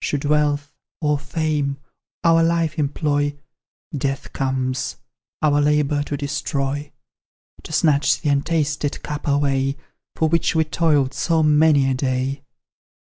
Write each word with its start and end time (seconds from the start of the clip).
Should 0.00 0.24
Wealth, 0.24 0.72
or 1.02 1.18
Fame, 1.18 1.76
our 2.24 2.42
Life 2.42 2.78
employ, 2.78 3.36
Death 3.94 4.32
comes, 4.32 4.96
our 5.42 5.60
labour 5.60 6.02
to 6.04 6.16
destroy; 6.16 6.90
To 7.64 7.70
snatch 7.74 8.22
the 8.22 8.30
untasted 8.30 9.02
cup 9.02 9.28
away, 9.28 9.76
For 10.16 10.30
which 10.30 10.54
we 10.54 10.64
toiled 10.64 11.12
so 11.12 11.42
many 11.42 11.90
a 11.90 11.92
day. 11.92 12.40